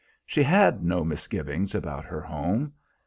She 0.25 0.41
had 0.41 0.83
no 0.83 1.03
misgivings 1.05 1.75
about 1.75 2.05
her 2.05 2.21
home. 2.21 2.73